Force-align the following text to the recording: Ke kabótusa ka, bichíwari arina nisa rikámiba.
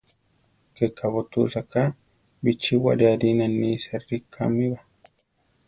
Ke 0.75 0.85
kabótusa 0.97 1.61
ka, 1.71 1.83
bichíwari 2.43 3.03
arina 3.13 3.45
nisa 3.59 3.93
rikámiba. 4.07 4.79